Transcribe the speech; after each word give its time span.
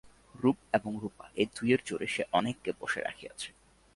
রূপ 0.35 0.57
এবং 0.73 0.91
রুপা 1.01 1.25
এই 1.35 1.47
দুয়ের 1.55 1.81
জোরে 1.85 2.07
সে 2.07 2.23
অনেককে 2.31 2.71
বশে 2.79 2.99
রাখিয়াছে। 3.01 3.49